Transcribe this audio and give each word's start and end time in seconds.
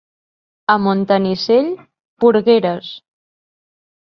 A 0.75 0.77
Montanissell, 0.85 1.69
porgueres. 2.25 2.91